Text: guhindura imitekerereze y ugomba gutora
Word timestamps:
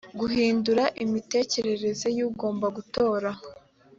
guhindura 0.19 0.83
imitekerereze 1.03 2.07
y 2.17 2.19
ugomba 2.27 2.67
gutora 2.77 3.29